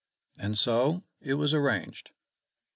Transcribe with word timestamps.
And 0.35 0.57
so 0.57 1.03
it 1.21 1.35
was 1.35 1.53
arranged. 1.53 2.09